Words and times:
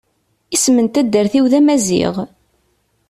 Isem 0.55 0.77
n 0.81 0.87
taddart-iw 0.87 1.45
d 1.51 1.53
amaziɣ. 1.59 2.15